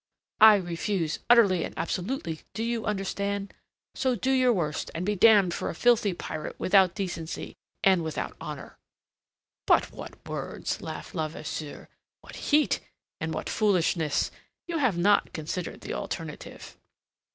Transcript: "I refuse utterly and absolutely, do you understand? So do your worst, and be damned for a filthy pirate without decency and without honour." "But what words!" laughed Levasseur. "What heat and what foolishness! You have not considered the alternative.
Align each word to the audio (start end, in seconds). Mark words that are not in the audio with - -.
"I 0.39 0.55
refuse 0.55 1.19
utterly 1.29 1.63
and 1.63 1.77
absolutely, 1.77 2.41
do 2.55 2.63
you 2.63 2.87
understand? 2.87 3.53
So 3.93 4.15
do 4.15 4.31
your 4.31 4.51
worst, 4.51 4.89
and 4.95 5.05
be 5.05 5.15
damned 5.15 5.53
for 5.53 5.69
a 5.69 5.75
filthy 5.75 6.15
pirate 6.15 6.59
without 6.59 6.95
decency 6.95 7.55
and 7.83 8.03
without 8.03 8.35
honour." 8.41 8.79
"But 9.67 9.91
what 9.91 10.15
words!" 10.27 10.81
laughed 10.81 11.13
Levasseur. 11.13 11.87
"What 12.21 12.35
heat 12.35 12.79
and 13.19 13.31
what 13.31 13.47
foolishness! 13.47 14.31
You 14.67 14.79
have 14.79 14.97
not 14.97 15.33
considered 15.33 15.81
the 15.81 15.93
alternative. 15.93 16.77